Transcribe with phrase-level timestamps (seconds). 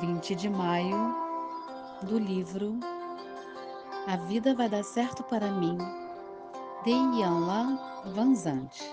[0.00, 1.14] 20 de maio,
[2.02, 2.78] do livro
[4.06, 5.78] A Vida Vai Dar Certo para Mim,
[6.84, 8.84] de Ian Vanzante.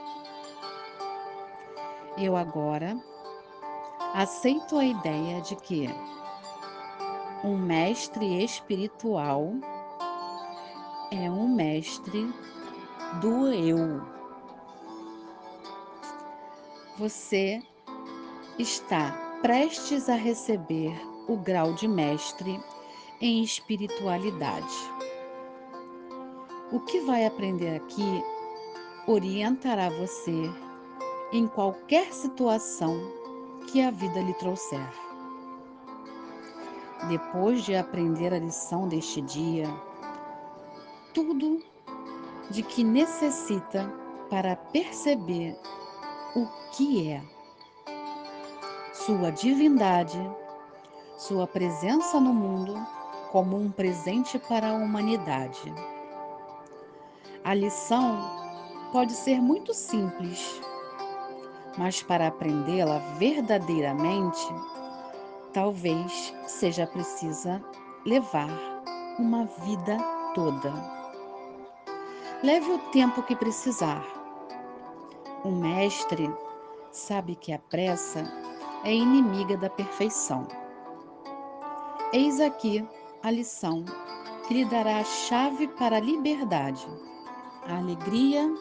[2.17, 2.97] Eu agora
[4.13, 5.89] aceito a ideia de que
[7.43, 9.51] um mestre espiritual
[11.11, 12.33] é um mestre
[13.19, 14.01] do eu.
[16.97, 17.61] Você
[18.57, 20.97] está prestes a receber
[21.27, 22.57] o grau de mestre
[23.19, 24.73] em espiritualidade.
[26.71, 28.23] O que vai aprender aqui
[29.05, 30.49] orientará você
[31.33, 32.97] em qualquer situação
[33.69, 34.89] que a vida lhe trouxer.
[37.09, 39.67] Depois de aprender a lição deste dia,
[41.13, 41.61] tudo
[42.49, 43.93] de que necessita
[44.29, 45.59] para perceber
[46.33, 47.32] o que é
[49.05, 50.17] sua divindade,
[51.17, 52.73] sua presença no mundo
[53.33, 55.73] como um presente para a humanidade.
[57.43, 58.17] A lição
[58.93, 60.61] pode ser muito simples,
[61.77, 64.47] mas para aprendê-la verdadeiramente,
[65.51, 67.61] talvez seja precisa
[68.05, 68.49] levar
[69.19, 69.97] uma vida
[70.33, 70.71] toda.
[72.41, 74.05] Leve o tempo que precisar.
[75.43, 76.33] Um mestre
[76.89, 78.42] sabe que a pressa
[78.83, 80.47] é inimiga da perfeição.
[82.11, 82.87] Eis aqui
[83.23, 83.83] a lição
[84.47, 86.85] que lhe dará a chave para a liberdade,
[87.67, 88.53] a alegria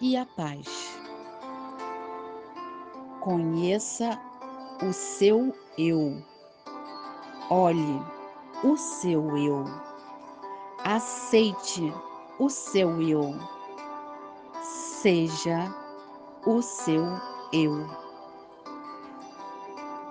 [0.00, 0.98] e a paz.
[3.20, 4.20] Conheça
[4.82, 6.20] o seu eu.
[7.48, 8.02] Olhe
[8.64, 9.64] o seu eu.
[10.84, 11.92] Aceite
[12.40, 13.38] o seu eu.
[14.62, 15.72] Seja
[16.44, 17.04] o seu
[17.52, 18.01] eu.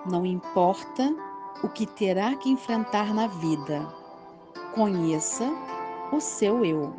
[0.04, 1.14] Não importa
[1.62, 3.86] o que terá que enfrentar na vida,
[4.74, 5.48] conheça
[6.12, 6.92] o seu eu.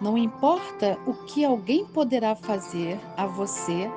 [0.00, 3.90] Não importa o que alguém poderá fazer a você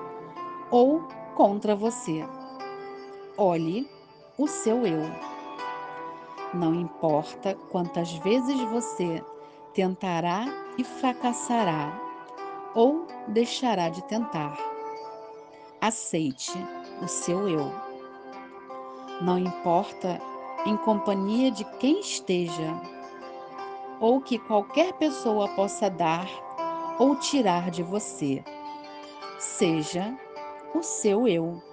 [0.72, 2.28] ou contra você,
[3.38, 3.88] olhe
[4.40, 5.04] o seu eu.
[6.52, 9.24] Não importa quantas vezes você
[9.74, 10.46] tentará
[10.80, 11.94] e fracassará
[12.74, 14.58] ou deixará de tentar.
[15.80, 16.54] Aceite
[17.02, 17.93] o seu eu.
[19.24, 20.20] Não importa
[20.66, 22.78] em companhia de quem esteja,
[23.98, 26.28] ou que qualquer pessoa possa dar
[27.00, 28.44] ou tirar de você.
[29.40, 30.14] Seja
[30.76, 31.64] o seu eu.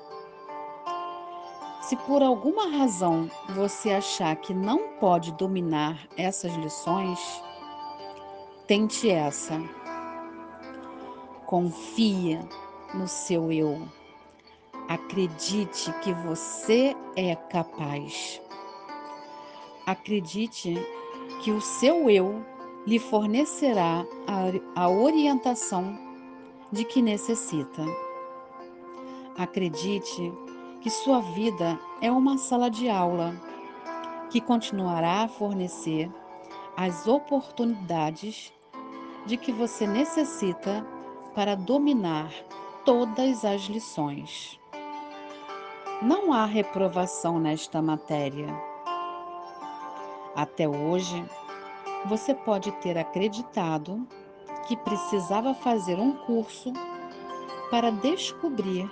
[1.82, 7.18] Se por alguma razão você achar que não pode dominar essas lições,
[8.68, 9.60] tente essa.
[11.46, 12.48] Confia
[12.94, 13.88] no seu eu.
[14.90, 18.42] Acredite que você é capaz.
[19.86, 20.74] Acredite
[21.44, 22.44] que o seu eu
[22.84, 25.96] lhe fornecerá a, a orientação
[26.72, 27.84] de que necessita.
[29.38, 30.32] Acredite
[30.80, 33.40] que sua vida é uma sala de aula
[34.28, 36.10] que continuará a fornecer
[36.76, 38.52] as oportunidades
[39.24, 40.84] de que você necessita
[41.32, 42.32] para dominar
[42.84, 44.59] todas as lições.
[46.02, 48.48] Não há reprovação nesta matéria.
[50.34, 51.22] Até hoje,
[52.06, 54.08] você pode ter acreditado
[54.66, 56.72] que precisava fazer um curso
[57.70, 58.90] para descobrir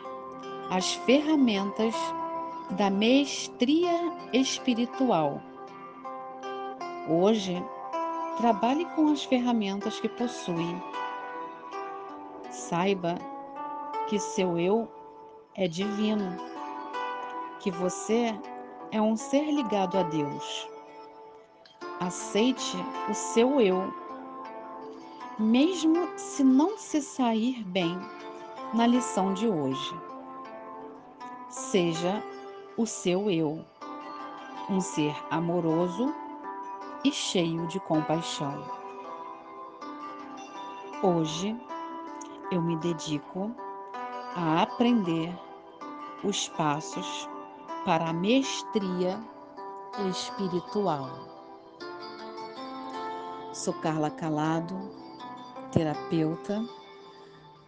[0.70, 1.94] as ferramentas
[2.72, 5.40] da mestria espiritual.
[7.08, 7.64] Hoje,
[8.36, 10.76] trabalhe com as ferramentas que possui.
[12.50, 13.14] Saiba
[14.10, 14.92] que seu eu
[15.54, 16.47] é divino
[17.60, 18.34] que você
[18.90, 20.68] é um ser ligado a Deus.
[22.00, 22.76] Aceite
[23.08, 23.92] o seu eu,
[25.38, 27.98] mesmo se não se sair bem
[28.72, 29.94] na lição de hoje.
[31.48, 32.22] Seja
[32.76, 33.64] o seu eu,
[34.70, 36.14] um ser amoroso
[37.04, 38.64] e cheio de compaixão.
[41.02, 41.56] Hoje
[42.50, 43.50] eu me dedico
[44.34, 45.32] a aprender
[46.24, 47.28] os passos
[47.84, 49.18] para a mestria
[50.10, 51.08] espiritual.
[53.52, 54.74] Sou Carla Calado,
[55.72, 56.64] terapeuta.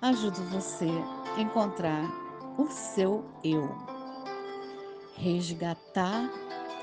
[0.03, 0.89] Ajudo você
[1.37, 2.05] a encontrar
[2.59, 3.69] o seu eu,
[5.17, 6.31] resgatar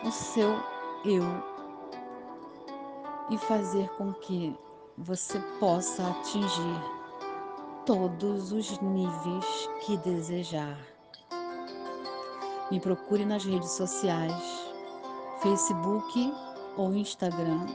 [0.04, 0.52] o seu
[1.06, 1.24] eu
[3.30, 4.56] e fazer com que
[4.98, 6.82] você possa atingir
[7.86, 10.97] todos os níveis que desejar.
[12.70, 14.34] Me procure nas redes sociais,
[15.42, 16.34] Facebook
[16.76, 17.66] ou Instagram,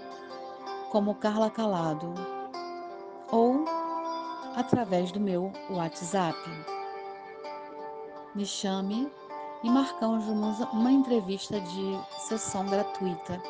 [0.91, 2.13] como Carla Calado,
[3.31, 3.65] ou
[4.55, 6.39] através do meu WhatsApp.
[8.35, 9.11] Me chame
[9.63, 10.27] e marcamos
[10.73, 13.43] uma entrevista de sessão gratuita.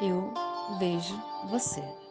[0.00, 0.32] Eu
[0.78, 2.09] vejo você.